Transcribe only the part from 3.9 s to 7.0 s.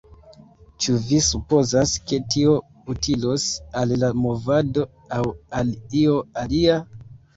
la movado, aŭ al io alia?